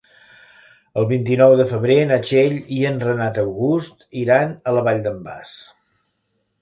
El 1.01 1.05
vint-i-nou 1.09 1.51
de 1.59 1.67
febrer 1.73 1.97
na 2.11 2.17
Txell 2.23 2.57
i 2.77 2.81
en 2.93 2.97
Renat 3.05 3.37
August 3.43 4.09
iran 4.23 4.57
a 4.65 4.75
la 4.79 4.85
Vall 4.89 5.05
d'en 5.09 5.21
Bas. 5.29 5.53